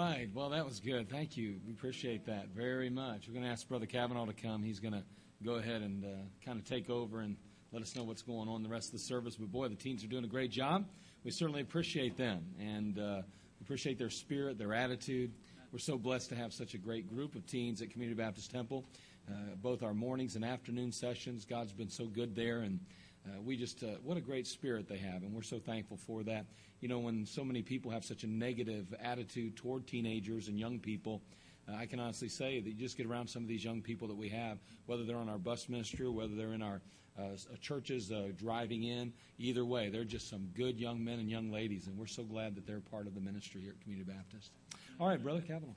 [0.00, 0.30] right.
[0.32, 1.10] Well, that was good.
[1.10, 1.56] Thank you.
[1.66, 3.28] We appreciate that very much.
[3.28, 4.62] We're going to ask Brother Kavanaugh to come.
[4.62, 5.02] He's going to
[5.44, 6.08] go ahead and uh,
[6.42, 7.36] kind of take over and
[7.70, 9.36] let us know what's going on the rest of the service.
[9.36, 10.86] But boy, the teens are doing a great job.
[11.22, 13.22] We certainly appreciate them and uh,
[13.60, 15.32] appreciate their spirit, their attitude.
[15.70, 18.86] We're so blessed to have such a great group of teens at Community Baptist Temple.
[19.30, 22.80] Uh, both our mornings and afternoon sessions, God's been so good there, and
[23.26, 26.22] uh, we just, uh, what a great spirit they have, and we're so thankful for
[26.22, 26.46] that.
[26.80, 30.78] You know, when so many people have such a negative attitude toward teenagers and young
[30.78, 31.20] people,
[31.68, 34.08] uh, I can honestly say that you just get around some of these young people
[34.08, 36.80] that we have, whether they're on our bus ministry or whether they're in our
[37.18, 39.12] uh, uh, churches driving in.
[39.38, 42.54] Either way, they're just some good young men and young ladies, and we're so glad
[42.54, 44.52] that they're part of the ministry here at Community Baptist.
[44.98, 45.74] All right, Brother Kavanaugh.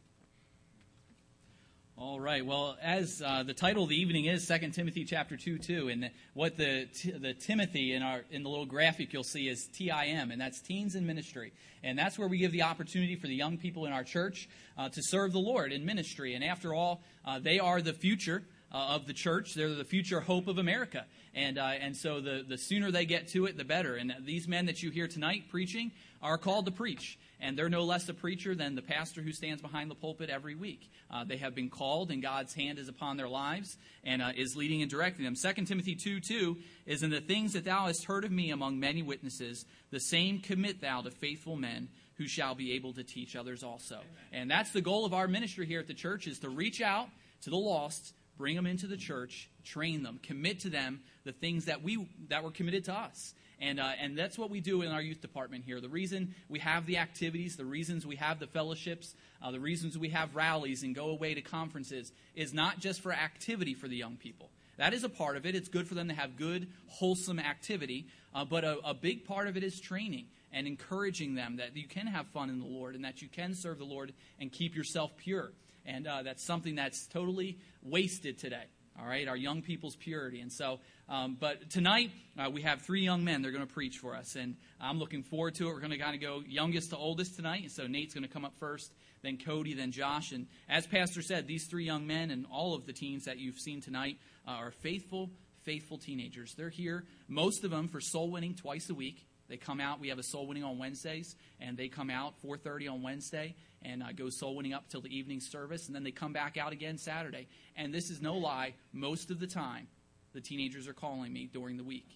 [1.96, 2.44] All right.
[2.44, 6.10] Well, as uh, the title of the evening is Second Timothy chapter two two, and
[6.34, 10.32] what the t- the Timothy in our in the little graphic you'll see is TIM,
[10.32, 11.54] and that's Teens in Ministry,
[11.84, 14.90] and that's where we give the opportunity for the young people in our church uh,
[14.90, 16.34] to serve the Lord in ministry.
[16.34, 18.44] And after all, uh, they are the future.
[18.74, 19.54] uh, of the church.
[19.54, 21.06] They're the future hope of America.
[21.36, 23.96] And, uh, and so the, the sooner they get to it, the better.
[23.96, 25.92] And these men that you hear tonight preaching
[26.22, 27.18] are called to preach.
[27.44, 30.56] And they're no less a preacher than the pastor who stands behind the pulpit every
[30.56, 30.90] week.
[31.12, 34.56] Uh, they have been called, and God's hand is upon their lives and uh, is
[34.56, 35.36] leading and directing them.
[35.36, 38.80] 2 Timothy 2 2 is in the things that thou hast heard of me among
[38.80, 43.36] many witnesses, the same commit thou to faithful men who shall be able to teach
[43.36, 44.00] others also.
[44.32, 47.10] And that's the goal of our ministry here at the church is to reach out
[47.42, 51.66] to the lost, bring them into the church, train them, commit to them the things
[51.66, 53.34] that we that were committed to us.
[53.64, 55.80] And, uh, and that's what we do in our youth department here.
[55.80, 59.98] The reason we have the activities, the reasons we have the fellowships, uh, the reasons
[59.98, 63.96] we have rallies and go away to conferences is not just for activity for the
[63.96, 64.50] young people.
[64.76, 65.56] That is a part of it.
[65.56, 68.08] It's good for them to have good, wholesome activity.
[68.36, 71.88] Uh, but a, a big part of it is training and encouraging them that you
[71.88, 74.76] can have fun in the Lord and that you can serve the Lord and keep
[74.76, 75.54] yourself pure.
[75.86, 78.66] And uh, that's something that's totally wasted today.
[79.00, 80.40] All right, our young people's purity.
[80.42, 80.80] And so,
[81.10, 83.42] um, but tonight uh, we have three young men.
[83.42, 85.74] They're going to preach for us, and I'm looking forward to it.
[85.74, 87.64] We're going to kind of go youngest to oldest tonight.
[87.64, 88.92] And so Nate's going to come up first,
[89.24, 90.32] then Cody, then Josh.
[90.32, 93.58] And as Pastor said, these three young men and all of the teens that you've
[93.58, 94.18] seen tonight
[94.48, 95.32] uh, are faithful,
[95.64, 96.54] faithful teenagers.
[96.56, 99.26] They're here, most of them, for soul winning twice a week.
[99.50, 100.00] They come out.
[100.00, 104.04] We have a soul winning on Wednesdays, and they come out 4:30 on Wednesday and
[104.04, 106.72] uh, go soul winning up till the evening service, and then they come back out
[106.74, 107.48] again Saturday.
[107.76, 108.74] And this is no lie.
[108.92, 109.88] Most of the time,
[110.34, 112.08] the teenagers are calling me during the week.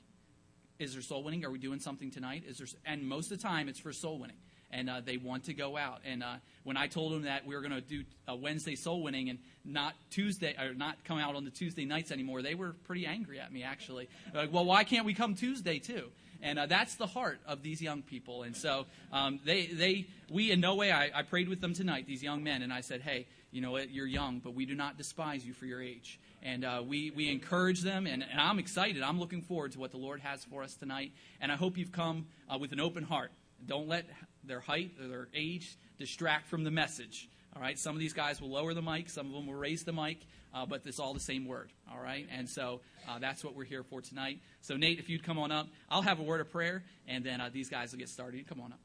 [0.79, 1.43] Is there soul winning?
[1.45, 2.43] Are we doing something tonight?
[2.47, 2.67] Is there?
[2.85, 4.37] And most of the time, it's for soul winning
[4.71, 6.01] and uh, they want to go out.
[6.05, 9.01] And uh, when I told them that we were going to do a Wednesday soul
[9.01, 12.73] winning and not Tuesday or not come out on the Tuesday nights anymore, they were
[12.85, 14.09] pretty angry at me actually.
[14.33, 16.09] Like, well, why can't we come Tuesday too?
[16.41, 18.43] And uh, that's the heart of these young people.
[18.43, 20.91] And so um, they, they, we in no way.
[20.91, 23.71] I, I prayed with them tonight, these young men, and I said, hey, you know
[23.71, 23.91] what?
[23.91, 26.19] You're young, but we do not despise you for your age.
[26.43, 29.01] And uh, we, we encourage them, and, and, I'm excited.
[29.01, 31.11] I'm looking forward to what the Lord has for us tonight.
[31.41, 33.31] And I hope you've come uh, with an open heart.
[33.65, 34.05] Don't let
[34.43, 37.29] their height or their age distract from the message.
[37.55, 39.83] All right, some of these guys will lower the mic, some of them will raise
[39.83, 40.19] the mic,
[40.57, 41.71] uh, but it's all the same word.
[41.91, 44.39] All right, and so uh, that's what we're here for tonight.
[44.61, 47.41] So, Nate, if you'd come on up, I'll have a word of prayer, and then
[47.41, 48.47] uh, these guys will get started.
[48.47, 48.79] Come on up.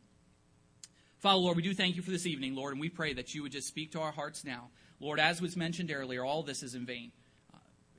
[1.20, 3.43] Father, Lord, we do thank you for this evening, Lord, and we pray that you
[3.43, 4.69] would just speak to our hearts now.
[5.00, 7.12] Lord, as was mentioned earlier, all this is in vain
[7.55, 7.58] uh,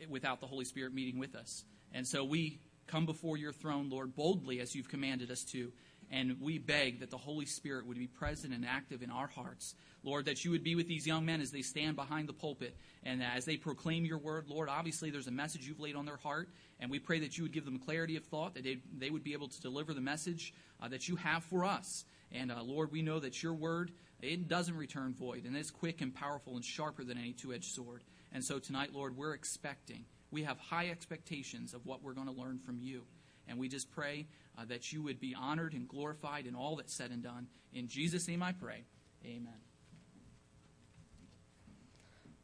[0.09, 1.63] without the Holy Spirit meeting with us.
[1.93, 5.71] And so we come before your throne, Lord, boldly as you've commanded us to.
[6.13, 9.73] And we beg that the Holy Spirit would be present and active in our hearts.
[10.03, 12.77] Lord, that you would be with these young men as they stand behind the pulpit
[13.01, 14.45] and as they proclaim your word.
[14.47, 17.43] Lord, obviously there's a message you've laid on their heart, and we pray that you
[17.43, 20.53] would give them clarity of thought, that they, would be able to deliver the message
[20.83, 22.05] uh, that you have for us.
[22.31, 23.91] And uh, Lord, we know that your word,
[24.21, 27.73] it doesn't return void, and it's quick and powerful and sharper than any two edged
[27.73, 28.03] sword.
[28.31, 32.33] And so tonight, Lord, we're expecting, we have high expectations of what we're going to
[32.33, 33.05] learn from you.
[33.47, 36.93] And we just pray uh, that you would be honored and glorified in all that's
[36.93, 37.47] said and done.
[37.73, 38.83] In Jesus' name I pray.
[39.25, 39.53] Amen.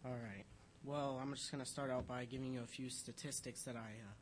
[0.06, 0.46] All right.
[0.84, 3.80] Well, I'm just going to start out by giving you a few statistics that I
[3.80, 4.14] uh,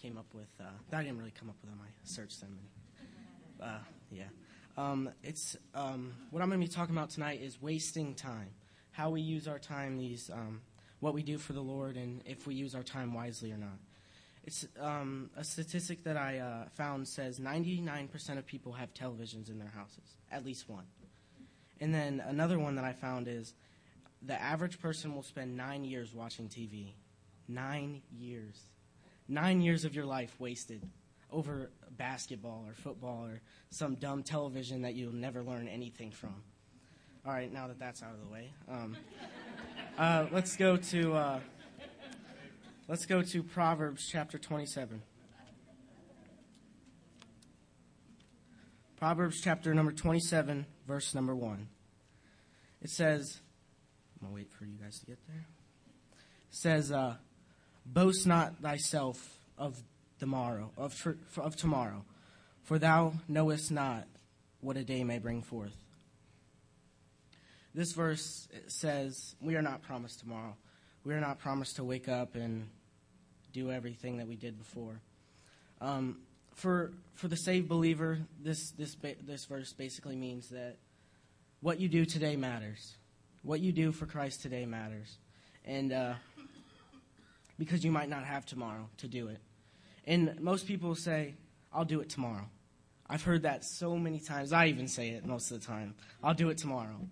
[0.00, 0.48] came up with.
[0.58, 1.80] Uh, I didn't really come up with them.
[1.82, 2.58] I searched them.
[3.60, 3.78] And, uh,
[4.10, 4.24] yeah.
[4.76, 8.48] Um, it's um, what I'm going to be talking about tonight is wasting time.
[8.92, 9.98] How we use our time.
[9.98, 10.62] These um,
[11.00, 13.78] what we do for the Lord, and if we use our time wisely or not.
[14.44, 19.58] It's um, a statistic that I uh, found says 99% of people have televisions in
[19.58, 20.84] their houses, at least one.
[21.80, 23.54] And then another one that I found is
[24.22, 26.92] the average person will spend nine years watching TV.
[27.48, 28.58] Nine years.
[29.28, 30.82] Nine years of your life wasted
[31.30, 36.34] over basketball or football or some dumb television that you'll never learn anything from.
[37.26, 38.96] All right, now that that's out of the way, um,
[39.98, 41.40] uh, let's go to uh,
[42.90, 45.00] let's go to Proverbs chapter 27.
[48.98, 51.68] Proverbs chapter number 27, verse number 1.
[52.82, 53.38] It says,
[54.20, 55.46] I'm going to wait for you guys to get there.
[56.16, 57.14] It says, uh,
[57.86, 59.80] Boast not thyself of
[60.18, 60.92] the morrow, of,
[61.36, 62.04] of tomorrow,
[62.64, 64.08] for thou knowest not
[64.60, 65.76] what a day may bring forth.
[67.72, 70.56] This verse says, We are not promised tomorrow.
[71.04, 72.68] We are not promised to wake up and
[73.52, 75.00] do everything that we did before.
[75.80, 76.18] Um,
[76.54, 80.76] for for the saved believer, this this this verse basically means that
[81.60, 82.96] what you do today matters.
[83.42, 85.16] What you do for Christ today matters,
[85.64, 86.14] and uh,
[87.58, 89.38] because you might not have tomorrow to do it.
[90.06, 91.34] And most people say,
[91.72, 92.48] "I'll do it tomorrow."
[93.10, 94.52] I've heard that so many times.
[94.52, 95.94] I even say it most of the time.
[96.22, 97.08] I'll do it tomorrow.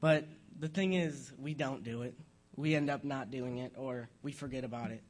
[0.00, 0.26] But
[0.60, 2.14] the thing is, we don't do it.
[2.56, 5.02] we end up not doing it or we forget about it.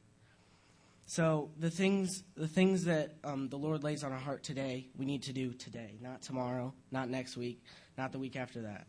[1.07, 5.05] So the things, the things that um, the Lord lays on our heart today, we
[5.05, 7.61] need to do today, not tomorrow, not next week,
[7.97, 8.87] not the week after that.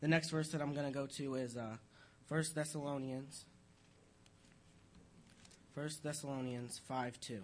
[0.00, 1.76] The next verse that I'm going to go to is uh,
[2.28, 3.44] 1 Thessalonians.
[5.74, 7.42] 1 Thessalonians 5 2.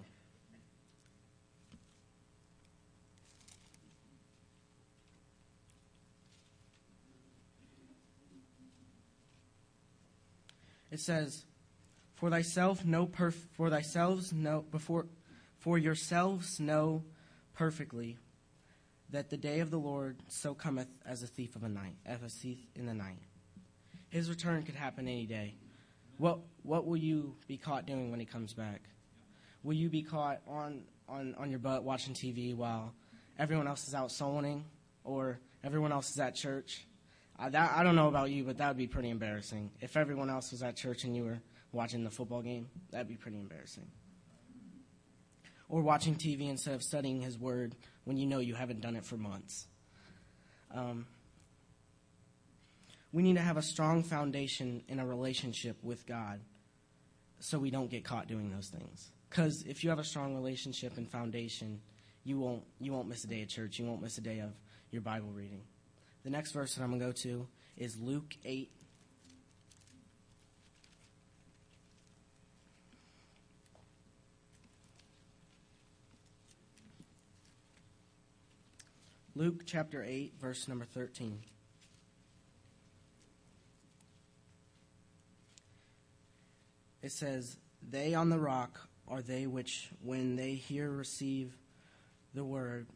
[10.93, 11.45] It says,
[12.15, 15.07] "For thyself know perf- for thyself know before
[15.59, 17.05] for yourselves know
[17.55, 18.19] perfectly
[19.11, 22.23] that the day of the Lord so cometh as a thief of a night, as
[22.23, 23.21] a thief in the night.
[24.09, 25.55] His return could happen any day.
[26.19, 28.83] What what will you be caught doing when he comes back?
[29.63, 32.95] Will you be caught on on, on your butt watching TV while
[33.39, 34.65] everyone else is out sowing
[35.03, 36.87] or everyone else is at church?
[37.39, 39.73] Uh, that, I don't know about you, but that would be pretty embarrassing.
[39.81, 41.41] If everyone else was at church and you were
[41.75, 43.87] watching the football game, that'd be pretty embarrassing.
[45.69, 49.05] Or watching TV instead of studying His Word when you know you haven't done it
[49.05, 49.67] for months.
[50.73, 51.07] Um,
[53.13, 56.41] we need to have a strong foundation in a relationship with God
[57.39, 59.11] so we don't get caught doing those things.
[59.29, 61.81] Because if you have a strong relationship and foundation,
[62.25, 63.79] you won't, you won't miss a day of church.
[63.79, 64.51] You won't miss a day of
[64.91, 65.63] your Bible reading.
[66.25, 68.71] The next verse that I'm going to go to is Luke 8.
[79.37, 81.41] Luke chapter 8, verse number 13.
[87.03, 87.59] It says,
[87.91, 91.59] They on the rock are they which, when they hear, receive
[92.33, 92.87] the word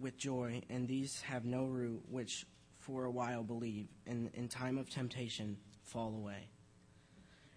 [0.00, 2.46] with joy, and these have no root, which
[2.78, 6.48] for a while believe, and in time of temptation fall away.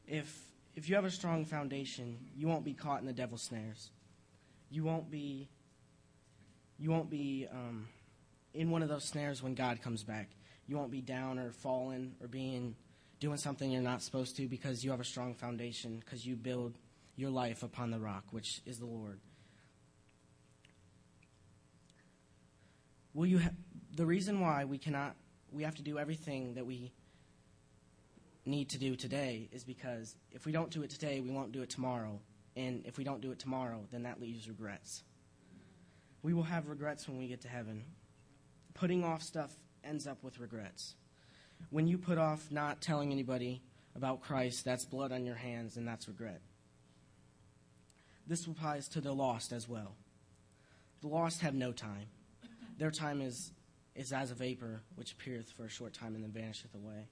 [0.07, 3.91] If if you have a strong foundation, you won't be caught in the devil's snares.
[4.69, 5.47] You won't be
[6.77, 7.87] you won't be um,
[8.55, 10.29] in one of those snares when God comes back.
[10.67, 12.75] You won't be down or fallen or being
[13.19, 16.77] doing something you're not supposed to because you have a strong foundation because you build
[17.15, 19.19] your life upon the rock, which is the Lord.
[23.13, 23.51] Will you ha-
[23.95, 25.15] the reason why we cannot
[25.51, 26.91] we have to do everything that we
[28.45, 31.61] need to do today is because if we don't do it today, we won't do
[31.61, 32.19] it tomorrow.
[32.57, 35.03] And if we don't do it tomorrow, then that leaves regrets.
[36.23, 37.83] We will have regrets when we get to heaven.
[38.75, 39.51] Putting off stuff
[39.83, 40.93] ends up with regrets.
[41.71, 43.63] When you put off not telling anybody
[43.95, 46.41] about Christ, that's blood on your hands and that's regret.
[48.27, 49.95] This applies to the lost as well.
[51.01, 52.07] The lost have no time.
[52.77, 53.51] Their time is,
[53.95, 57.07] is as a vapor which appeareth for a short time and then vanisheth away.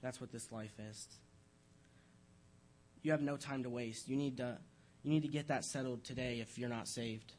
[0.00, 1.08] That's what this life is.
[3.02, 4.08] You have no time to waste.
[4.08, 4.58] You need to
[5.02, 7.32] you need to get that settled today if you're not saved.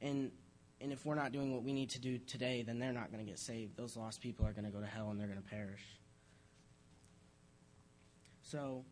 [0.00, 0.30] And
[0.80, 3.24] and if we're not doing what we need to do today, then they're not going
[3.24, 3.76] to get saved.
[3.76, 5.82] Those lost people are going to go to hell and they're going to perish.
[8.42, 8.84] So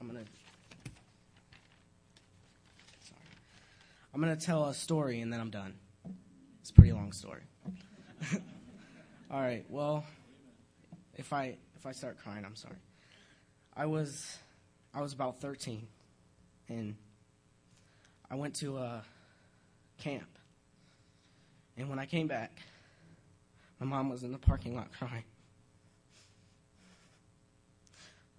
[0.00, 0.30] I'm going to
[3.00, 3.20] Sorry.
[4.14, 5.74] I'm going to tell a story and then I'm done.
[6.60, 7.42] It's a pretty long story.
[9.30, 9.64] All right.
[9.68, 10.04] Well,
[11.14, 12.76] if I if I start crying, I'm sorry.
[13.76, 14.38] I was
[14.94, 15.86] I was about 13,
[16.68, 16.96] and
[18.30, 19.04] I went to a
[19.98, 20.38] camp.
[21.76, 22.60] And when I came back,
[23.78, 25.24] my mom was in the parking lot crying.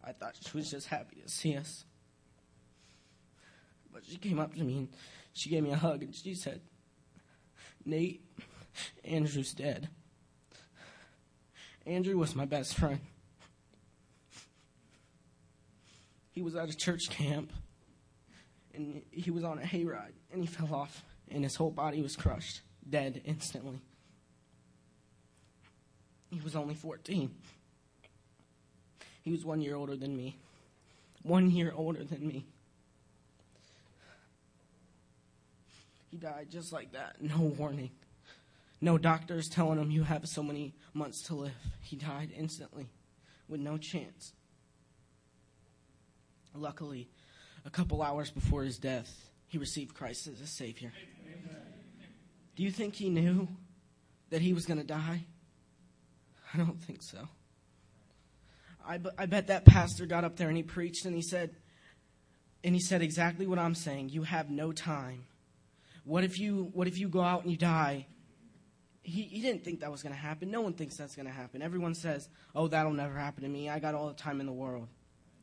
[0.03, 1.83] I thought she was just happy to see us.
[3.93, 4.87] But she came up to me and
[5.33, 6.61] she gave me a hug and she said,
[7.85, 8.23] Nate,
[9.03, 9.89] Andrew's dead.
[11.85, 12.99] Andrew was my best friend.
[16.31, 17.51] He was at a church camp
[18.73, 22.15] and he was on a hayride and he fell off and his whole body was
[22.15, 23.81] crushed, dead instantly.
[26.31, 27.31] He was only 14.
[29.21, 30.37] He was one year older than me.
[31.23, 32.45] One year older than me.
[36.09, 37.91] He died just like that, no warning.
[38.79, 41.51] No doctors telling him you have so many months to live.
[41.81, 42.87] He died instantly
[43.47, 44.33] with no chance.
[46.53, 47.09] Luckily,
[47.65, 50.91] a couple hours before his death, he received Christ as a Savior.
[52.57, 53.47] Do you think he knew
[54.29, 55.23] that he was going to die?
[56.53, 57.29] I don't think so.
[58.85, 61.55] I, I bet that pastor got up there and he preached and he said,
[62.63, 64.09] and he said exactly what I'm saying.
[64.09, 65.23] You have no time.
[66.03, 68.07] What if you, what if you go out and you die
[69.07, 70.51] he, he didn't think that was going to happen.
[70.51, 71.61] No one thinks that's going to happen.
[71.61, 73.69] Everyone says, oh, that'll never happen to me.
[73.69, 74.89] I got all the time in the world.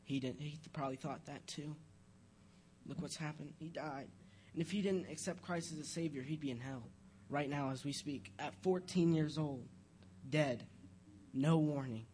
[0.03, 0.39] He didn't.
[0.39, 1.75] He probably thought that too.
[2.85, 3.53] Look what's happened.
[3.57, 4.07] He died.
[4.53, 6.83] And if he didn't accept Christ as a Savior, he'd be in hell
[7.29, 8.31] right now as we speak.
[8.39, 9.67] At 14 years old,
[10.29, 10.63] dead,
[11.33, 12.05] no warning.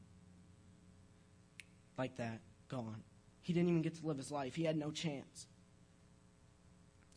[1.97, 3.03] Like that, gone.
[3.41, 4.55] He didn't even get to live his life.
[4.55, 5.47] He had no chance.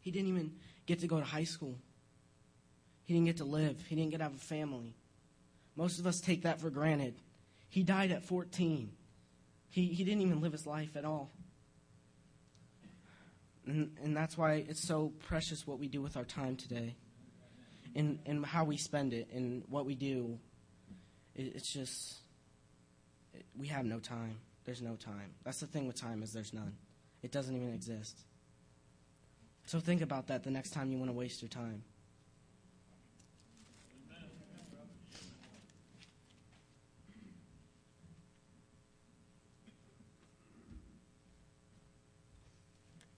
[0.00, 0.52] He didn't even
[0.86, 1.78] get to go to high school.
[3.04, 3.82] He didn't get to live.
[3.88, 4.94] He didn't get to have a family.
[5.76, 7.14] Most of us take that for granted.
[7.68, 8.90] He died at 14.
[9.70, 11.30] He, he didn't even live his life at all.
[13.66, 16.96] And, and that's why it's so precious what we do with our time today
[17.94, 20.38] and, and how we spend it and what we do.
[21.34, 22.16] It, it's just,
[23.32, 24.36] it, we have no time.
[24.64, 25.34] There's no time.
[25.44, 26.74] That's the thing with time is there's none.
[27.22, 28.18] It doesn't even exist.
[29.66, 31.82] So think about that the next time you want to waste your time.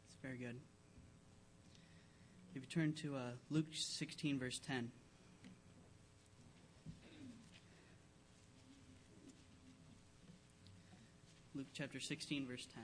[0.08, 0.60] It's very good.
[2.54, 4.90] If you turn to uh, Luke 16, verse 10.
[11.54, 12.82] Luke chapter 16, verse 10.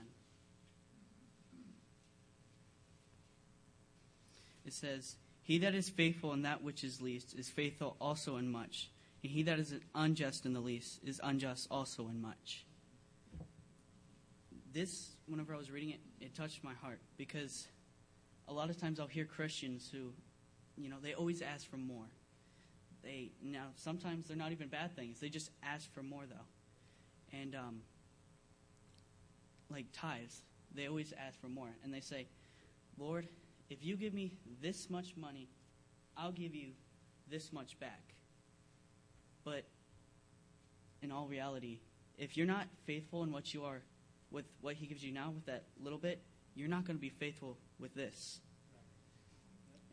[4.65, 8.51] It says, He that is faithful in that which is least is faithful also in
[8.51, 8.89] much,
[9.21, 12.65] and he that is unjust in the least is unjust also in much.
[14.71, 17.67] This, whenever I was reading it, it touched my heart because
[18.47, 20.13] a lot of times I'll hear Christians who,
[20.77, 22.05] you know, they always ask for more.
[23.03, 25.19] They now sometimes they're not even bad things.
[25.19, 27.81] They just ask for more though, and um,
[29.69, 30.41] like tithes,
[30.73, 32.27] they always ask for more, and they say,
[32.97, 33.27] "Lord,
[33.69, 35.49] if you give me this much money,
[36.15, 36.69] I'll give you
[37.29, 38.13] this much back."
[39.43, 39.65] But
[41.01, 41.79] in all reality,
[42.17, 43.81] if you're not faithful in what you are,
[44.31, 46.21] with what He gives you now, with that little bit,
[46.55, 48.39] you're not going to be faithful with this.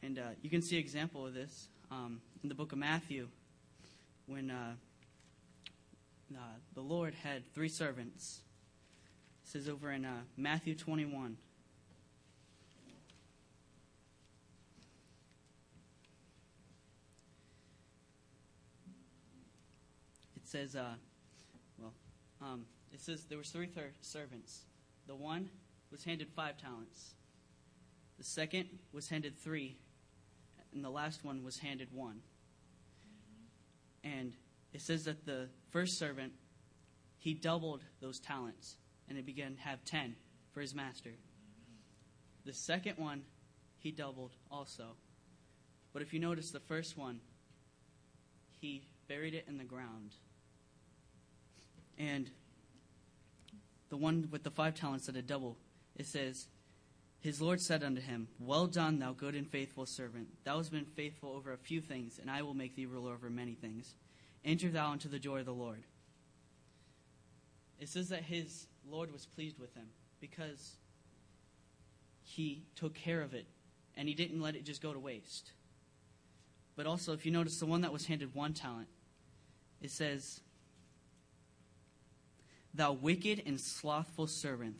[0.02, 3.28] And uh, you can see an example of this um, in the book of Matthew
[4.26, 4.72] when uh,
[6.34, 6.38] uh,
[6.74, 8.40] the Lord had three servants.
[9.44, 11.36] It says over in uh, Matthew 21.
[20.36, 20.94] It says, uh,
[21.78, 21.92] well,
[22.40, 24.62] um, it says there was three thir- servants.
[25.06, 25.48] The one
[25.90, 27.14] was handed five talents.
[28.18, 29.76] The second was handed three,
[30.72, 32.20] and the last one was handed one.
[34.04, 34.34] And
[34.72, 36.32] it says that the first servant,
[37.18, 38.76] he doubled those talents,
[39.08, 40.16] and he began to have ten
[40.52, 41.10] for his master.
[42.44, 43.22] The second one,
[43.78, 44.96] he doubled also.
[45.92, 47.20] But if you notice the first one,
[48.60, 50.14] he buried it in the ground.
[51.98, 52.30] And
[53.88, 55.56] the one with the five talents that had doubled,
[55.96, 56.48] it says,
[57.20, 60.28] His Lord said unto him, Well done, thou good and faithful servant.
[60.44, 63.30] Thou hast been faithful over a few things, and I will make thee ruler over
[63.30, 63.94] many things.
[64.44, 65.84] Enter thou into the joy of the Lord.
[67.78, 69.88] It says that his Lord was pleased with him
[70.20, 70.76] because
[72.22, 73.46] he took care of it
[73.96, 75.52] and he didn't let it just go to waste.
[76.76, 78.88] But also, if you notice the one that was handed one talent,
[79.82, 80.40] it says,
[82.72, 84.76] Thou wicked and slothful servant,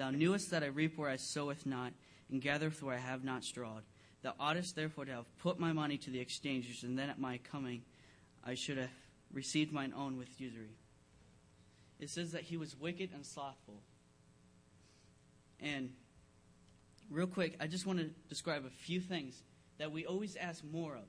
[0.00, 1.92] thou knewest that I reap where I soweth not,
[2.30, 3.82] and gathereth where I have not strawed.
[4.22, 7.36] Thou oughtest therefore to have put my money to the exchangers, and then at my
[7.38, 7.82] coming
[8.42, 8.88] I should have
[9.30, 10.78] received mine own with usury.
[11.98, 13.82] It says that he was wicked and slothful.
[15.60, 15.92] And
[17.10, 19.42] real quick, I just want to describe a few things
[19.76, 21.08] that we always ask more of,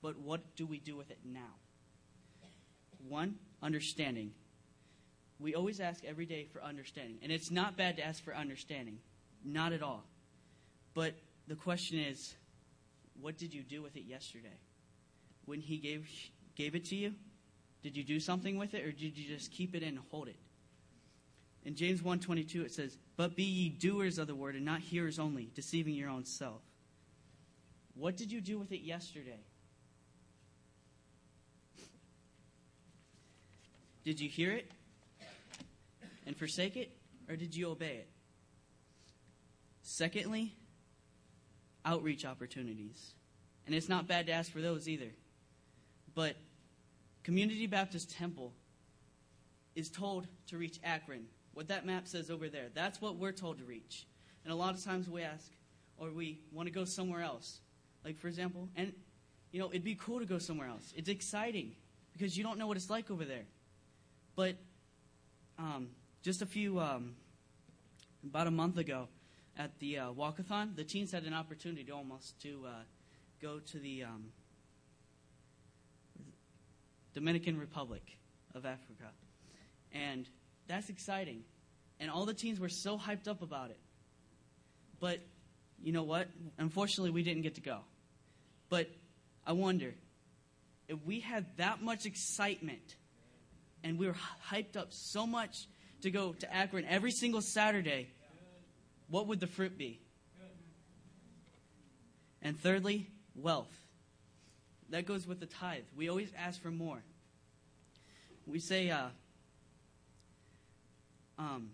[0.00, 1.56] but what do we do with it now?
[3.08, 4.30] One, understanding.
[5.38, 7.18] We always ask every day for understanding.
[7.22, 8.98] And it's not bad to ask for understanding,
[9.44, 10.04] not at all.
[10.94, 11.14] But
[11.46, 12.34] the question is,
[13.20, 14.58] what did you do with it yesterday?
[15.44, 16.08] When he gave,
[16.54, 17.14] gave it to you,
[17.82, 20.36] did you do something with it or did you just keep it and hold it?
[21.64, 25.18] In James 1:22 it says, "But be ye doers of the word and not hearers
[25.18, 26.62] only, deceiving your own self."
[27.94, 29.40] What did you do with it yesterday?
[34.04, 34.70] Did you hear it
[36.26, 36.90] and forsake it,
[37.28, 38.08] or did you obey it?
[39.82, 40.52] Secondly,
[41.84, 43.14] outreach opportunities.
[43.66, 45.10] And it's not bad to ask for those either.
[46.14, 46.36] But
[47.22, 48.52] Community Baptist Temple
[49.74, 51.26] is told to reach Akron.
[51.54, 54.06] What that map says over there, that's what we're told to reach.
[54.44, 55.50] And a lot of times we ask,
[55.96, 57.60] or we want to go somewhere else.
[58.04, 58.92] Like, for example, and
[59.52, 60.92] you know, it'd be cool to go somewhere else.
[60.96, 61.72] It's exciting
[62.12, 63.44] because you don't know what it's like over there.
[64.34, 64.56] But
[65.58, 65.88] um,
[66.26, 67.14] just a few, um,
[68.24, 69.06] about a month ago,
[69.56, 72.70] at the uh, walkathon, the teens had an opportunity to almost to uh,
[73.40, 74.32] go to the um,
[77.14, 78.02] Dominican Republic
[78.56, 79.12] of Africa,
[79.92, 80.28] and
[80.66, 81.44] that's exciting.
[82.00, 83.78] And all the teens were so hyped up about it.
[84.98, 85.20] But
[85.80, 86.26] you know what?
[86.58, 87.82] Unfortunately, we didn't get to go.
[88.68, 88.90] But
[89.46, 89.94] I wonder
[90.88, 92.96] if we had that much excitement
[93.84, 94.16] and we were
[94.50, 95.68] hyped up so much
[96.02, 98.08] to go to Akron every single Saturday,
[99.08, 100.00] what would the fruit be?
[102.42, 103.72] And thirdly, wealth.
[104.90, 105.82] That goes with the tithe.
[105.96, 107.02] We always ask for more.
[108.46, 109.08] We say, uh,
[111.38, 111.70] um,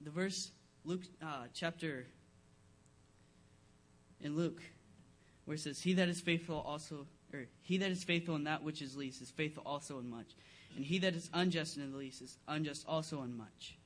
[0.00, 0.50] the verse,
[0.84, 2.06] Luke uh, chapter,
[4.20, 4.60] in Luke,
[5.44, 8.62] where it says, He that is faithful also, or he that is faithful in that
[8.64, 10.34] which is least is faithful also in much.
[10.76, 13.76] And he that is unjust in the least is unjust also in much.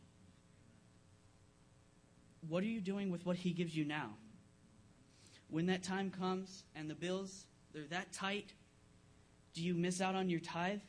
[2.49, 4.11] What are you doing with what he gives you now?
[5.51, 8.53] When that time comes and the bills, they're that tight,
[9.55, 10.81] do you miss out on your tithe?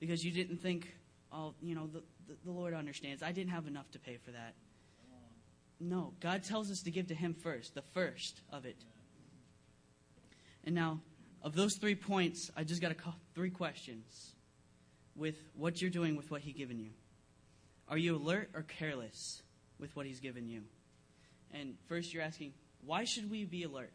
[0.00, 0.94] Because you didn't think,
[1.32, 3.22] oh, you know, the, the, the Lord understands.
[3.22, 4.54] I didn't have enough to pay for that.
[5.80, 8.76] No, God tells us to give to Him first, the first of it.
[10.64, 11.00] And now,
[11.42, 12.96] of those three points, I just got a
[13.34, 14.31] three questions
[15.16, 16.90] with what you're doing with what He's given you.
[17.88, 19.42] Are you alert or careless
[19.78, 20.62] with what He's given you?
[21.52, 22.52] And first, you're asking,
[22.84, 23.92] why should we be alert?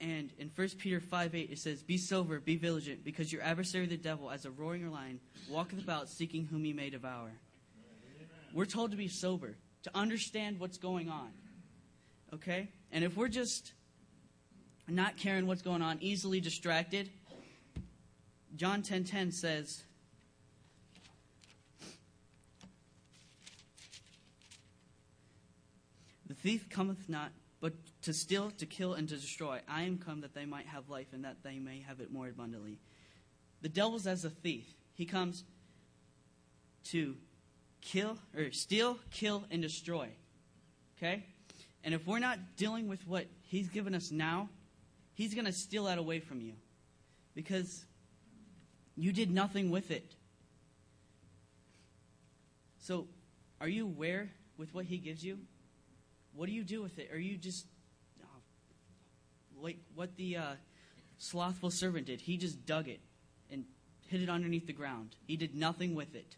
[0.00, 3.86] And in 1 Peter 5 8, it says, Be sober, be vigilant, because your adversary,
[3.86, 7.30] the devil, as a roaring lion, walketh about seeking whom he may devour.
[8.52, 11.30] We're told to be sober, to understand what's going on.
[12.34, 12.68] Okay?
[12.92, 13.72] And if we're just
[14.88, 17.10] not caring what's going on, easily distracted,
[18.56, 19.82] John 10:10 10, 10 says,
[26.26, 29.60] The thief cometh not but to steal, to kill, and to destroy.
[29.68, 32.28] I am come that they might have life and that they may have it more
[32.28, 32.78] abundantly.
[33.62, 34.66] The devil's as a thief.
[34.94, 35.44] He comes
[36.84, 37.16] to
[37.80, 40.08] kill, or steal, kill, and destroy.
[40.96, 41.24] Okay?
[41.82, 44.48] And if we're not dealing with what he's given us now,
[45.14, 46.52] he's going to steal that away from you.
[47.34, 47.84] Because
[48.96, 50.14] you did nothing with it.
[52.78, 53.06] So,
[53.60, 55.38] are you aware with what he gives you?
[56.34, 57.10] What do you do with it?
[57.12, 57.66] Are you just
[58.22, 58.26] uh,
[59.60, 60.54] like what the uh,
[61.18, 62.20] slothful servant did?
[62.20, 63.00] He just dug it
[63.50, 63.64] and
[64.08, 65.16] hid it underneath the ground.
[65.26, 66.36] He did nothing with it.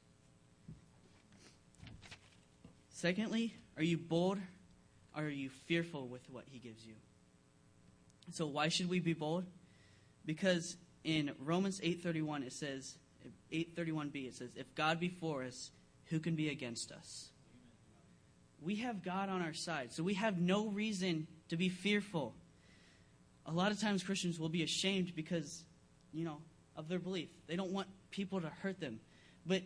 [2.90, 4.38] Secondly, are you bold
[5.18, 6.94] are you fearful with what he gives you?
[8.32, 9.44] So why should we be bold?
[10.24, 10.76] Because
[11.08, 12.96] in Romans 8:31 it says
[13.52, 15.70] 831b it says if God be for us,
[16.06, 17.30] who can be against us?
[18.60, 19.92] we have God on our side.
[19.92, 22.34] So we have no reason to be fearful.
[23.46, 25.64] A lot of times Christians will be ashamed because,
[26.12, 26.38] you know,
[26.76, 27.28] of their belief.
[27.46, 29.00] They don't want people to hurt them.
[29.46, 29.62] But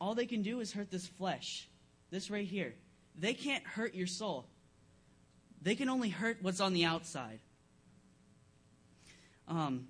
[0.00, 1.68] all they can do is hurt this flesh,
[2.10, 2.74] this right here.
[3.18, 4.46] They can't hurt your soul.
[5.62, 7.40] They can only hurt what's on the outside.
[9.48, 9.88] Um,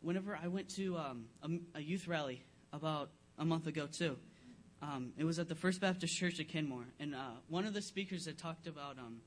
[0.00, 4.16] whenever I went to um, a, a youth rally about a month ago, too,
[4.82, 7.82] um, it was at the First Baptist Church at Kenmore, and uh, one of the
[7.82, 9.20] speakers had talked about um,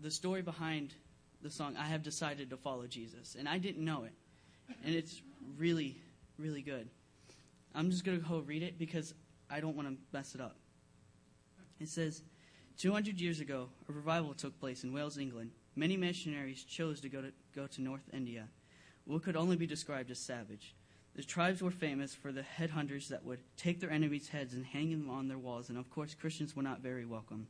[0.00, 0.94] the story behind
[1.42, 4.12] the song "I Have Decided to Follow Jesus," and I didn't know it,
[4.84, 5.22] and it's
[5.56, 5.96] really,
[6.38, 6.88] really good.
[7.74, 9.14] I'm just gonna go read it because
[9.48, 10.56] I don't want to mess it up.
[11.78, 12.22] It says,
[12.78, 15.50] 200 years ago, a revival took place in Wales, England.
[15.76, 18.48] Many missionaries chose to go to go to North India,
[19.06, 20.74] what could only be described as savage.
[21.14, 24.90] The tribes were famous for the headhunters that would take their enemies' heads and hang
[24.90, 27.46] them on their walls, and of course, Christians were not very welcome.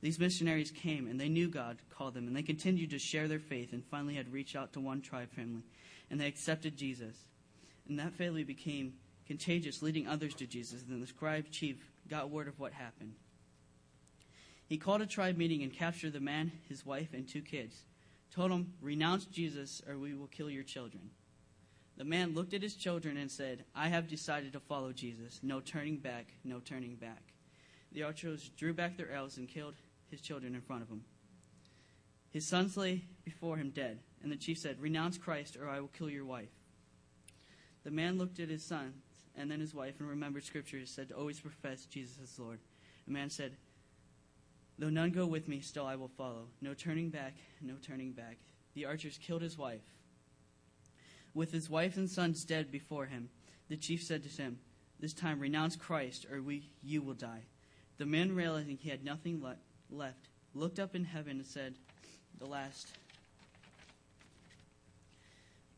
[0.00, 3.38] These missionaries came, and they knew God called them, and they continued to share their
[3.38, 5.64] faith, and finally had reached out to one tribe family,
[6.10, 7.16] and they accepted Jesus.
[7.88, 8.94] And that family became
[9.26, 10.82] contagious, leading others to Jesus.
[10.82, 11.76] And then the scribe chief
[12.08, 13.14] got word of what happened.
[14.66, 17.76] He called a tribe meeting and captured the man, his wife, and two kids.
[18.34, 21.10] Told them, Renounce Jesus, or we will kill your children.
[21.96, 25.38] The man looked at his children and said, I have decided to follow Jesus.
[25.42, 27.22] No turning back, no turning back.
[27.92, 29.74] The archers drew back their arrows and killed
[30.10, 31.04] his children in front of him.
[32.30, 35.88] His sons lay before him dead, and the chief said, Renounce Christ, or I will
[35.88, 36.48] kill your wife.
[37.84, 38.94] The man looked at his sons
[39.36, 42.60] and then his wife and remembered Scripture said always profess Jesus as Lord.
[43.06, 43.56] The man said,
[44.78, 46.48] Though none go with me, still I will follow.
[46.60, 48.38] No turning back, no turning back.
[48.74, 49.94] the archers killed his wife.
[51.32, 53.28] With his wife and sons dead before him,
[53.68, 54.58] the chief said to him,
[54.98, 57.42] This time renounce Christ, or we, you will die.
[57.98, 59.56] The man, realizing he had nothing le-
[59.90, 61.76] left, looked up in heaven and said,
[62.38, 62.88] The last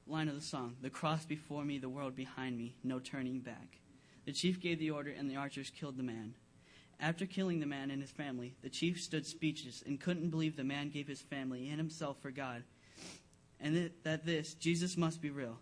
[0.07, 3.79] line of the song The cross before me, the world behind me, no turning back.
[4.25, 6.35] The chief gave the order, and the archers killed the man.
[6.99, 10.65] After killing the man and his family, the chief stood speechless and couldn't believe the
[10.65, 12.63] man gave his family and himself for God,
[13.61, 15.59] and that, that this, Jesus, must be real.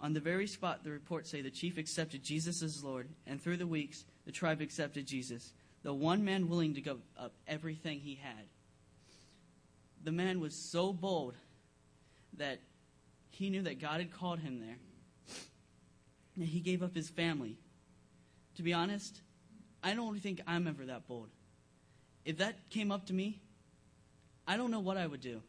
[0.00, 3.56] On the very spot, the reports say the chief accepted Jesus as Lord, and through
[3.58, 8.16] the weeks, the tribe accepted Jesus, the one man willing to give up everything he
[8.16, 8.44] had.
[10.02, 11.34] The man was so bold
[12.36, 12.60] that
[13.30, 14.78] he knew that God had called him there,
[16.36, 17.56] and he gave up his family.
[18.56, 19.20] To be honest,
[19.84, 21.28] I don't think I'm ever that bold.
[22.24, 23.42] If that came up to me,
[24.48, 25.42] I don't know what I would do.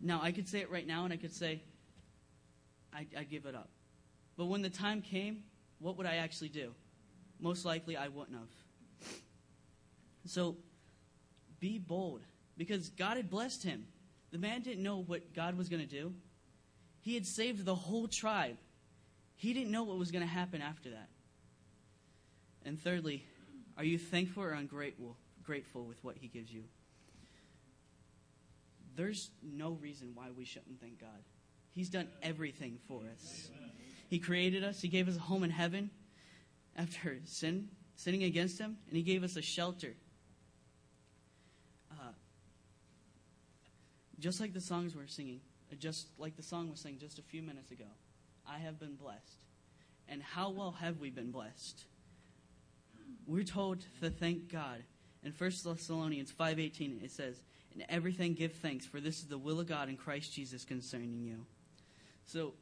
[0.00, 1.62] Now, I could say it right now, and I could say,
[2.92, 3.68] I, I give it up.
[4.38, 5.44] But when the time came,
[5.78, 6.72] what would I actually do?
[7.38, 9.10] Most likely, I wouldn't have.
[10.24, 10.56] So,
[11.60, 12.22] be bold,
[12.56, 13.86] because God had blessed him.
[14.32, 16.14] The man didn't know what God was going to do.
[17.00, 18.56] He had saved the whole tribe.
[19.36, 21.08] He didn't know what was going to happen after that.
[22.64, 23.24] And thirdly,
[23.76, 26.64] are you thankful or ungrateful grateful with what he gives you?
[28.96, 31.22] There's no reason why we shouldn't thank God.
[31.72, 33.50] He's done everything for us.
[34.08, 35.90] He created us, he gave us a home in heaven
[36.76, 39.94] after sin, sinning against him, and he gave us a shelter.
[41.90, 42.12] Uh,
[44.18, 45.40] just like the songs we're singing,
[45.72, 47.84] uh, just like the song was singing just a few minutes ago,
[48.48, 49.42] I have been blessed.
[50.08, 51.84] And how well have we been blessed?
[53.26, 54.84] We're told to thank God.
[55.22, 57.42] In 1 Thessalonians 5:18 it says,
[57.74, 61.20] "In everything give thanks, for this is the will of God in Christ Jesus concerning
[61.20, 61.44] you."
[62.24, 62.54] So,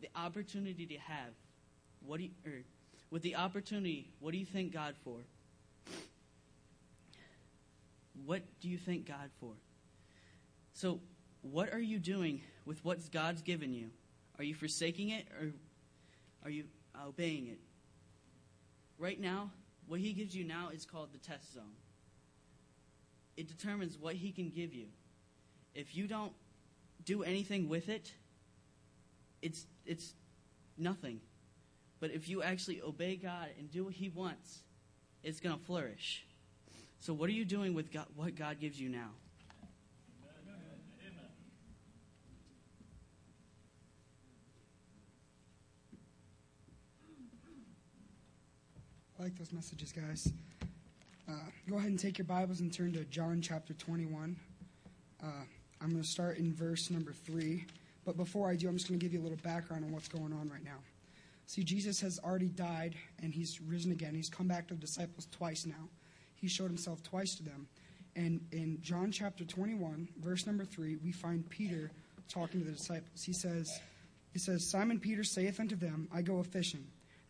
[0.00, 1.34] the opportunity to have
[2.00, 2.64] what do you, or
[3.10, 5.24] with the opportunity, what do you thank God for?
[8.24, 9.54] What do you thank God for?
[10.72, 11.00] So,
[11.42, 13.90] what are you doing with what God's given you?
[14.38, 15.52] Are you forsaking it or
[16.42, 16.68] are you
[17.00, 17.60] obeying it?
[18.98, 19.52] Right now,
[19.86, 21.76] what He gives you now is called the test zone.
[23.36, 24.86] It determines what He can give you.
[25.74, 26.32] If you don't
[27.04, 28.12] do anything with it,
[29.42, 30.14] it's, it's
[30.78, 31.20] nothing.
[32.00, 34.60] But if you actually obey God and do what He wants,
[35.22, 36.24] it's going to flourish.
[37.00, 39.10] So, what are you doing with God, what God gives you now?
[49.24, 50.30] Like those messages, guys.
[51.26, 51.32] Uh,
[51.66, 54.36] go ahead and take your Bibles and turn to John chapter 21.
[55.22, 55.26] Uh,
[55.80, 57.64] I'm going to start in verse number 3.
[58.04, 60.08] But before I do, I'm just going to give you a little background on what's
[60.08, 60.76] going on right now.
[61.46, 64.14] See, Jesus has already died and he's risen again.
[64.14, 65.88] He's come back to the disciples twice now.
[66.34, 67.66] He showed himself twice to them.
[68.16, 71.90] And in John chapter 21, verse number 3, we find Peter
[72.28, 73.22] talking to the disciples.
[73.22, 73.80] He says,
[74.34, 76.84] he says, Simon Peter saith unto them, I go a fishing.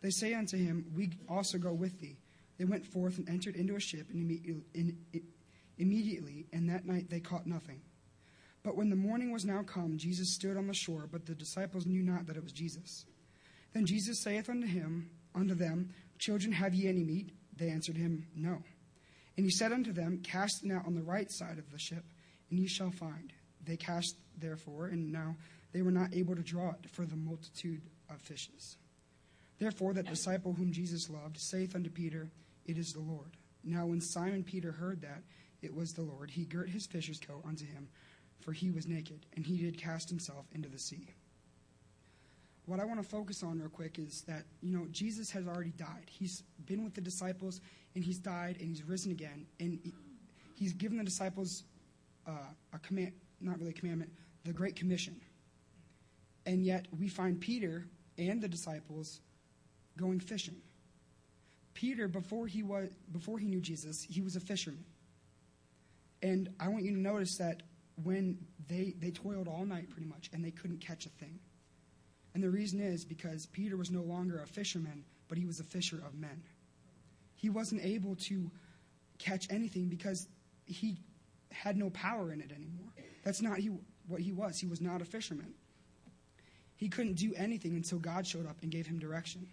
[0.05, 2.19] They say unto him, We also go with thee.
[2.59, 4.21] They went forth and entered into a ship, and
[5.79, 7.81] immediately, and that night they caught nothing.
[8.61, 11.87] But when the morning was now come, Jesus stood on the shore, but the disciples
[11.87, 13.05] knew not that it was Jesus.
[13.73, 15.89] Then Jesus saith unto him, unto them,
[16.19, 17.31] Children, have ye any meat?
[17.57, 18.61] They answered him, No.
[19.37, 22.05] And he said unto them, Cast the net on the right side of the ship,
[22.51, 23.33] and ye shall find.
[23.65, 25.35] They cast therefore, and now
[25.73, 28.77] they were not able to draw it for the multitude of fishes.
[29.57, 32.29] Therefore, that disciple whom Jesus loved saith unto Peter,
[32.65, 33.37] It is the Lord.
[33.63, 35.23] Now, when Simon Peter heard that
[35.61, 37.87] it was the Lord, he girt his fisher's coat unto him,
[38.41, 41.07] for he was naked, and he did cast himself into the sea.
[42.65, 45.71] What I want to focus on real quick is that, you know, Jesus has already
[45.71, 46.09] died.
[46.09, 47.61] He's been with the disciples,
[47.93, 49.45] and he's died, and he's risen again.
[49.59, 49.79] And
[50.55, 51.63] he's given the disciples
[52.27, 52.31] uh,
[52.73, 54.11] a command, not really a commandment,
[54.43, 55.15] the Great Commission.
[56.47, 57.85] And yet, we find Peter
[58.17, 59.21] and the disciples
[59.97, 60.55] going fishing.
[61.73, 64.85] Peter, before he was before he knew Jesus, he was a fisherman.
[66.21, 67.63] And I want you to notice that
[68.03, 71.39] when they they toiled all night pretty much and they couldn't catch a thing.
[72.33, 75.63] And the reason is because Peter was no longer a fisherman, but he was a
[75.63, 76.43] fisher of men.
[77.35, 78.51] He wasn't able to
[79.19, 80.27] catch anything because
[80.65, 80.97] he
[81.51, 82.93] had no power in it anymore.
[83.23, 83.71] That's not he,
[84.07, 84.59] what he was.
[84.59, 85.53] He was not a fisherman.
[86.75, 89.47] He couldn't do anything until God showed up and gave him direction.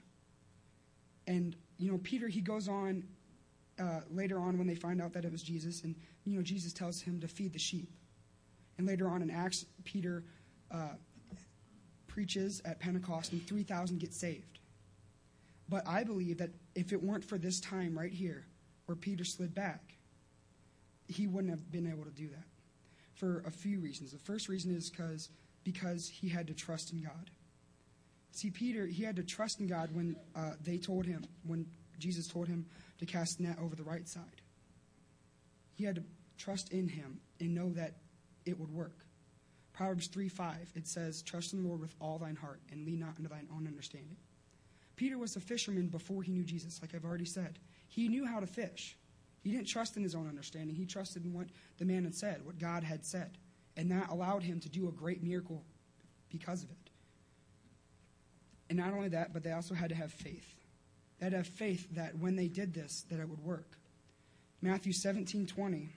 [1.26, 3.04] And, you know, Peter, he goes on
[3.78, 6.72] uh, later on when they find out that it was Jesus, and, you know, Jesus
[6.72, 7.90] tells him to feed the sheep.
[8.78, 10.24] And later on in Acts, Peter
[10.70, 10.94] uh,
[12.06, 14.58] preaches at Pentecost and 3,000 get saved.
[15.68, 18.46] But I believe that if it weren't for this time right here
[18.86, 19.96] where Peter slid back,
[21.08, 22.44] he wouldn't have been able to do that
[23.14, 24.12] for a few reasons.
[24.12, 25.28] The first reason is because
[25.64, 27.30] because he had to trust in God.
[28.32, 31.66] See, Peter, he had to trust in God when uh, they told him, when
[31.98, 32.66] Jesus told him
[32.98, 34.42] to cast net over the right side.
[35.74, 36.02] He had to
[36.38, 37.96] trust in him and know that
[38.44, 38.96] it would work.
[39.72, 43.00] Proverbs 3 5, it says, Trust in the Lord with all thine heart and lean
[43.00, 44.16] not unto thine own understanding.
[44.96, 47.58] Peter was a fisherman before he knew Jesus, like I've already said.
[47.88, 48.96] He knew how to fish.
[49.42, 50.76] He didn't trust in his own understanding.
[50.76, 53.38] He trusted in what the man had said, what God had said.
[53.76, 55.64] And that allowed him to do a great miracle
[56.30, 56.81] because of it.
[58.72, 60.56] And not only that, but they also had to have faith.
[61.18, 63.76] They had to have faith that when they did this, that it would work.
[64.62, 65.90] Matthew 17 20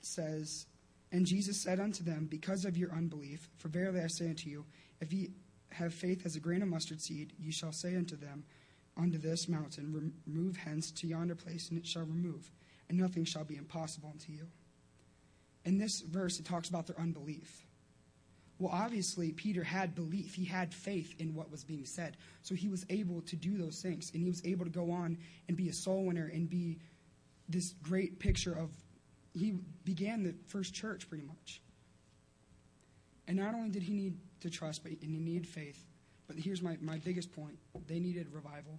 [0.00, 0.66] says,
[1.12, 4.64] And Jesus said unto them, Because of your unbelief, for verily I say unto you,
[5.00, 5.30] if ye
[5.70, 8.42] have faith as a grain of mustard seed, ye shall say unto them,
[8.96, 12.50] Unto this mountain, remove hence to yonder place, and it shall remove,
[12.88, 14.48] and nothing shall be impossible unto you.
[15.64, 17.64] In this verse, it talks about their unbelief.
[18.58, 20.34] Well, obviously, Peter had belief.
[20.34, 22.16] He had faith in what was being said.
[22.42, 24.10] So he was able to do those things.
[24.12, 26.78] And he was able to go on and be a soul winner and be
[27.48, 28.70] this great picture of.
[29.34, 31.60] He began the first church pretty much.
[33.28, 35.84] And not only did he need to trust, but and he needed faith.
[36.26, 38.78] But here's my, my biggest point they needed revival.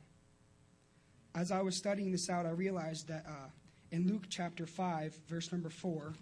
[1.35, 3.49] As I was studying this out, I realized that uh,
[3.91, 6.13] in Luke chapter 5, verse number 4,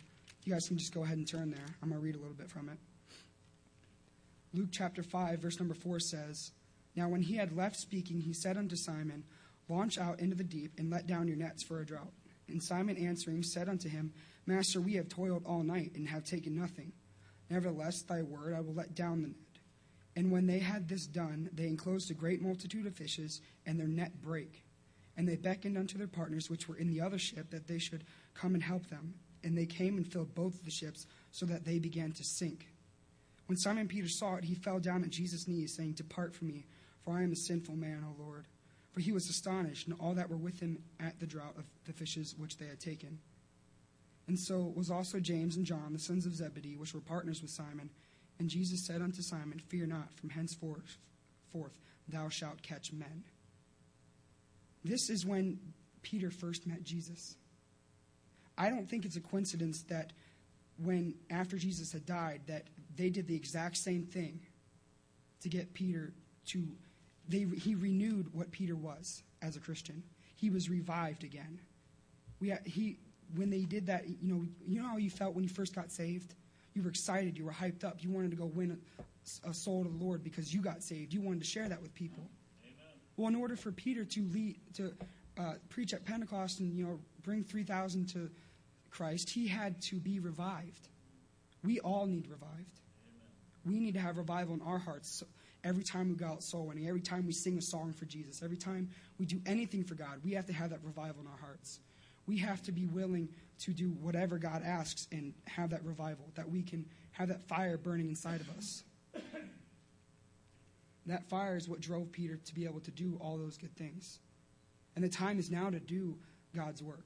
[0.43, 1.65] you guys can just go ahead and turn there.
[1.81, 2.77] I'm going to read a little bit from it.
[4.55, 6.51] Luke chapter 5, verse number 4 says,
[6.95, 9.25] Now when he had left speaking, he said unto Simon,
[9.67, 12.13] Launch out into the deep and let down your nets for a drought.
[12.47, 14.13] And Simon answering said unto him,
[14.45, 16.93] Master, we have toiled all night and have taken nothing.
[17.49, 19.37] Nevertheless, thy word I will let down the net.
[20.15, 23.87] And when they had this done, they enclosed a great multitude of fishes, and their
[23.87, 24.63] net brake.
[25.17, 28.05] And they beckoned unto their partners which were in the other ship that they should
[28.33, 29.15] come and help them.
[29.43, 32.67] And they came and filled both the ships, so that they began to sink.
[33.47, 36.65] When Simon Peter saw it, he fell down at Jesus' knees, saying, Depart from me,
[37.03, 38.47] for I am a sinful man, O Lord.
[38.91, 41.93] For he was astonished, and all that were with him at the draught of the
[41.93, 43.19] fishes which they had taken.
[44.27, 47.51] And so was also James and John, the sons of Zebedee, which were partners with
[47.51, 47.91] Simon.
[48.39, 50.97] And Jesus said unto Simon, Fear not, from henceforth
[51.51, 53.23] forth, thou shalt catch men.
[54.83, 55.59] This is when
[56.01, 57.35] Peter first met Jesus.
[58.57, 60.13] I don't think it's a coincidence that
[60.77, 62.63] when after Jesus had died that
[62.95, 64.39] they did the exact same thing
[65.41, 66.13] to get Peter
[66.47, 66.67] to
[67.27, 70.03] they he renewed what Peter was as a Christian.
[70.35, 71.59] He was revived again.
[72.39, 72.97] We he
[73.35, 75.91] when they did that, you know, you know how you felt when you first got
[75.91, 76.35] saved?
[76.73, 79.83] You were excited, you were hyped up, you wanted to go win a, a soul
[79.83, 81.13] to the Lord because you got saved.
[81.13, 82.29] You wanted to share that with people.
[82.63, 82.75] Amen.
[83.17, 84.93] Well, in order for Peter to lead to
[85.39, 88.29] uh, preach at Pentecost and you know bring three thousand to
[88.91, 90.89] Christ, he had to be revived.
[91.63, 92.81] We all need revived.
[93.65, 95.23] We need to have revival in our hearts
[95.63, 98.43] every time we go out soul winning, every time we sing a song for Jesus,
[98.43, 100.21] every time we do anything for God.
[100.23, 101.79] We have to have that revival in our hearts.
[102.27, 106.49] We have to be willing to do whatever God asks and have that revival, that
[106.49, 108.83] we can have that fire burning inside of us.
[111.07, 114.19] That fire is what drove Peter to be able to do all those good things.
[114.95, 116.17] And the time is now to do
[116.55, 117.05] God's work.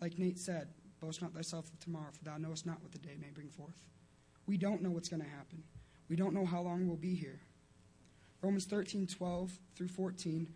[0.00, 0.68] Like Nate said,
[1.00, 3.74] boast not thyself of tomorrow, for thou knowest not what the day may bring forth.
[4.46, 5.64] We don't know what's going to happen.
[6.08, 7.40] We don't know how long we'll be here.
[8.42, 10.48] Romans 13, 12 through 14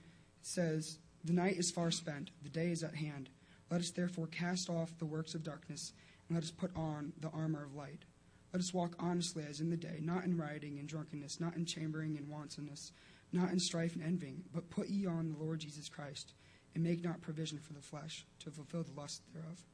[0.43, 3.31] says, The night is far spent, the day is at hand.
[3.71, 5.93] Let us therefore cast off the works of darkness,
[6.29, 8.05] and let us put on the armor of light.
[8.53, 11.65] Let us walk honestly as in the day, not in rioting and drunkenness, not in
[11.65, 12.93] chambering and wantonness,
[13.33, 16.35] not in strife and envying, but put ye on the Lord Jesus Christ,
[16.75, 19.65] and make not provision for the flesh to fulfill the lust thereof.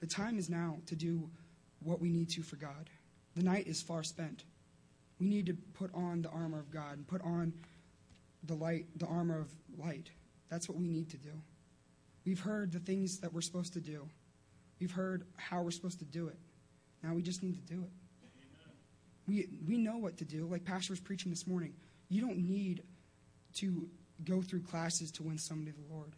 [0.00, 1.28] The time is now to do
[1.80, 2.90] what we need to for God.
[3.34, 4.44] The night is far spent.
[5.20, 7.52] We need to put on the armor of God and put on
[8.44, 10.10] the light, the armor of light.
[10.48, 11.32] That's what we need to do.
[12.24, 14.08] We've heard the things that we're supposed to do.
[14.80, 16.36] We've heard how we're supposed to do it.
[17.02, 17.90] Now we just need to do it.
[19.26, 20.46] We, we know what to do.
[20.46, 21.74] Like Pastor was preaching this morning,
[22.08, 22.82] you don't need
[23.56, 23.88] to
[24.24, 26.12] go through classes to win somebody to the Lord.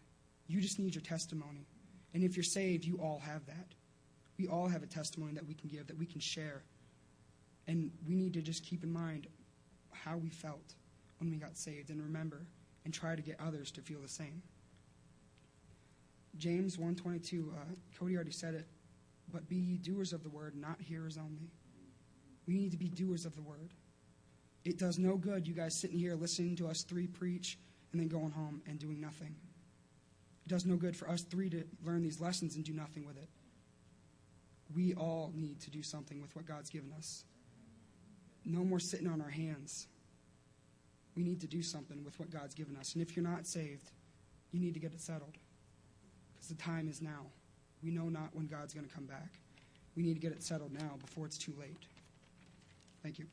[0.47, 1.67] You just need your testimony.
[2.15, 3.75] And if you're saved, you all have that.
[4.39, 6.63] We all have a testimony that we can give, that we can share.
[7.71, 9.29] And we need to just keep in mind
[9.93, 10.75] how we felt
[11.19, 12.45] when we got saved and remember
[12.85, 14.43] and try to get others to feel the same.
[16.37, 17.65] James 1:22, uh,
[17.97, 18.67] Cody already said it,
[19.31, 21.49] but be ye doers of the word, not hearers only.
[22.49, 23.73] We need to be doers of the word.
[24.65, 27.57] It does no good you guys sitting here listening to us three preach
[27.93, 29.37] and then going home and doing nothing.
[30.45, 33.17] It does no good for us three to learn these lessons and do nothing with
[33.17, 33.29] it.
[34.75, 37.25] We all need to do something with what God's given us.
[38.45, 39.87] No more sitting on our hands.
[41.17, 42.95] We need to do something with what God's given us.
[42.95, 43.91] And if you're not saved,
[44.53, 45.37] you need to get it settled.
[46.33, 47.27] Because the time is now.
[47.83, 49.33] We know not when God's going to come back.
[49.97, 51.85] We need to get it settled now before it's too late.
[53.03, 53.27] Thank you.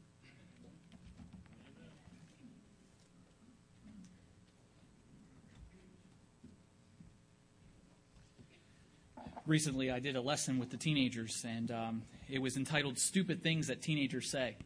[9.48, 13.68] recently I did a lesson with the teenagers, and um, it was entitled "Stupid Things
[13.68, 14.58] That Teenagers Say,"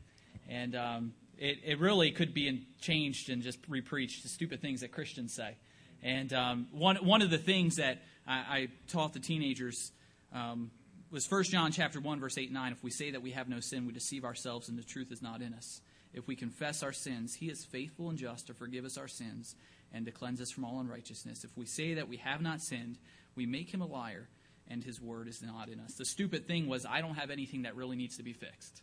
[0.49, 4.81] and um, it, it really could be in, changed and just repreached to stupid things
[4.81, 5.55] that Christians say.
[6.03, 9.91] And um, one one of the things that I, I taught the teenagers
[10.33, 10.71] um,
[11.11, 12.71] was 1 John chapter one verse eight and nine.
[12.71, 15.21] If we say that we have no sin, we deceive ourselves, and the truth is
[15.21, 15.81] not in us.
[16.13, 19.55] If we confess our sins, He is faithful and just to forgive us our sins
[19.93, 21.43] and to cleanse us from all unrighteousness.
[21.43, 22.97] If we say that we have not sinned,
[23.35, 24.27] we make Him a liar
[24.71, 25.95] and his word is not in us.
[25.95, 28.81] The stupid thing was, I don't have anything that really needs to be fixed.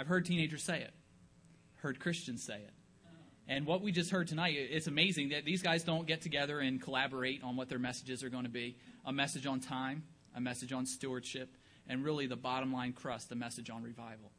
[0.00, 0.94] I've heard teenagers say it,
[1.82, 2.72] heard Christians say it.
[3.46, 6.80] And what we just heard tonight, it's amazing that these guys don't get together and
[6.80, 10.72] collaborate on what their messages are going to be a message on time, a message
[10.72, 11.54] on stewardship,
[11.86, 14.32] and really the bottom line crust, a message on revival.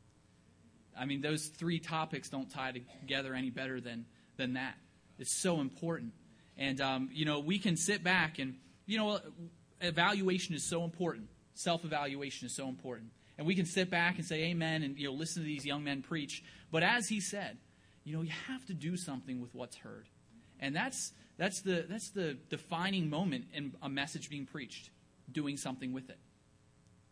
[0.99, 4.07] I mean, those three topics don't tie together any better than,
[4.37, 4.73] than that.
[5.19, 6.13] It's so important.
[6.57, 8.55] And, um, you know, we can sit back and,
[8.87, 9.19] you know,
[9.79, 11.27] evaluation is so important.
[11.53, 13.11] Self evaluation is so important.
[13.41, 15.83] And we can sit back and say amen and you know listen to these young
[15.83, 16.43] men preach.
[16.71, 17.57] But as he said,
[18.03, 20.07] you know, you have to do something with what's heard.
[20.59, 24.91] And that's that's the that's the defining moment in a message being preached,
[25.31, 26.19] doing something with it.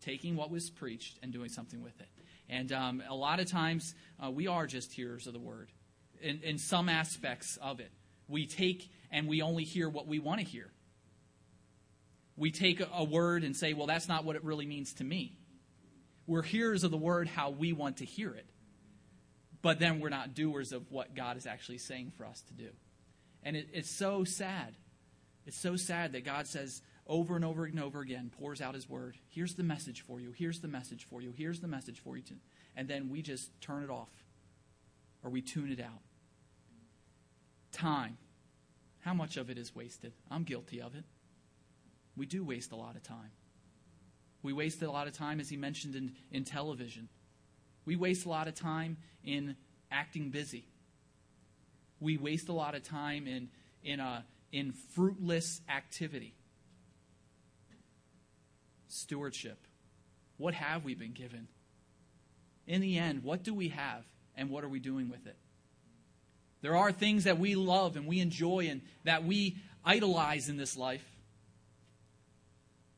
[0.02, 2.06] Taking what was preached and doing something with it.
[2.48, 3.92] And um, a lot of times
[4.24, 5.72] uh, we are just hearers of the word
[6.22, 7.90] in, in some aspects of it.
[8.28, 10.70] We take and we only hear what we want to hear
[12.36, 15.36] we take a word and say, well, that's not what it really means to me.
[16.30, 18.46] We're hearers of the word how we want to hear it.
[19.62, 22.68] But then we're not doers of what God is actually saying for us to do.
[23.42, 24.76] And it, it's so sad.
[25.44, 28.88] It's so sad that God says over and over and over again, pours out his
[28.88, 29.16] word.
[29.28, 30.30] Here's the message for you.
[30.30, 31.34] Here's the message for you.
[31.36, 32.22] Here's the message for you.
[32.76, 34.12] And then we just turn it off
[35.24, 36.00] or we tune it out.
[37.72, 38.18] Time.
[39.00, 40.12] How much of it is wasted?
[40.30, 41.02] I'm guilty of it
[42.20, 43.30] we do waste a lot of time.
[44.42, 47.08] We waste a lot of time, as he mentioned, in, in television.
[47.84, 49.56] We waste a lot of time in
[49.90, 50.64] acting busy.
[51.98, 53.48] We waste a lot of time in,
[53.82, 56.34] in, a, in fruitless activity.
[58.88, 59.58] Stewardship.
[60.38, 61.48] What have we been given?
[62.66, 64.04] In the end, what do we have
[64.36, 65.36] and what are we doing with it?
[66.62, 70.76] There are things that we love and we enjoy and that we idolize in this
[70.76, 71.04] life.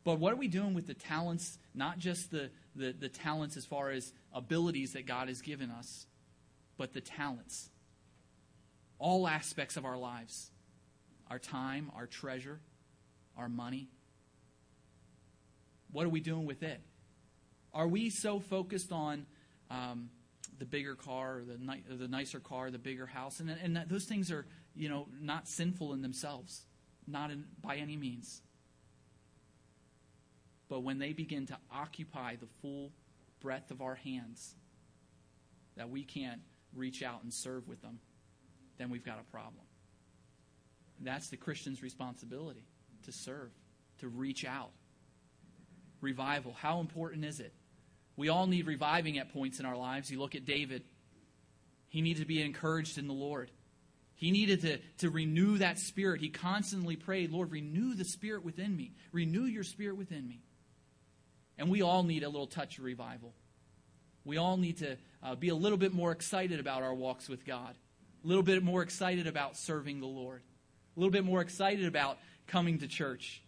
[0.05, 3.65] But what are we doing with the talents, not just the, the, the, talents as
[3.65, 6.07] far as abilities that God has given us,
[6.77, 7.71] but the talents?
[8.99, 10.51] All aspects of our lives
[11.31, 12.61] our time, our treasure,
[13.39, 13.89] our money.
[15.91, 16.79] What are we doing with it?
[17.73, 19.25] Are we so focused on
[19.71, 20.11] um,
[20.59, 23.41] the bigger car, or the, ni- the nicer car, the bigger house?
[23.41, 24.45] And, and those things are,
[24.75, 26.67] you know, not sinful in themselves,
[27.07, 28.43] not in, by any means.
[30.73, 32.93] But when they begin to occupy the full
[33.43, 34.55] breadth of our hands,
[35.77, 36.41] that we can't
[36.75, 37.99] reach out and serve with them,
[38.79, 39.67] then we've got a problem.
[40.99, 42.65] That's the Christian's responsibility
[43.03, 43.51] to serve,
[43.99, 44.71] to reach out.
[46.01, 47.53] Revival, how important is it?
[48.17, 50.11] We all need reviving at points in our lives.
[50.11, 50.85] You look at David,
[51.91, 53.51] he needed to be encouraged in the Lord.
[54.15, 56.23] He needed to, to renew that spirit.
[56.23, 58.93] He constantly prayed, Lord, renew the spirit within me.
[59.13, 60.41] Renew your spirit within me.
[61.63, 63.33] And we all need a little touch of revival.
[64.25, 67.47] We all need to uh, be a little bit more excited about our walks with
[67.47, 67.77] God,
[68.25, 70.43] a little bit more excited about serving the Lord,
[70.97, 73.45] a little bit more excited about coming to church.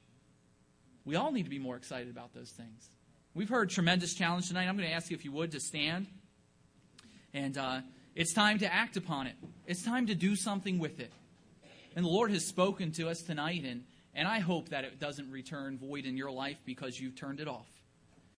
[1.04, 2.88] We all need to be more excited about those things.
[3.34, 4.68] We've heard tremendous challenge tonight.
[4.68, 6.06] I'm going to ask you if you would to stand.
[7.32, 7.80] And uh,
[8.14, 9.34] it's time to act upon it.
[9.66, 11.10] It's time to do something with it.
[11.96, 13.82] And the Lord has spoken to us tonight, and,
[14.14, 17.48] and I hope that it doesn't return void in your life because you've turned it
[17.48, 17.66] off.